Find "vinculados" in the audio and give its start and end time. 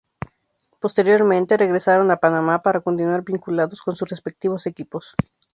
3.23-3.83